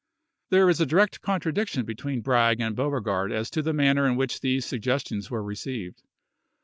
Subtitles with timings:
[0.49, 4.39] There is a direct contradiction between Bragg and Beauregard as to the manner in which
[4.41, 6.01] these suggestions were received.